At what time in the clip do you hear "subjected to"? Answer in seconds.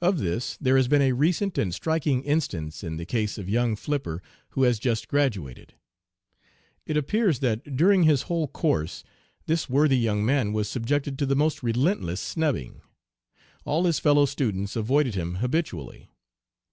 10.68-11.26